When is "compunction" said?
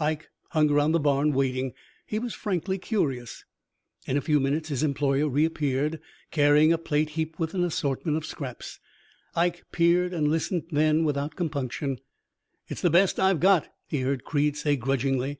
11.36-12.00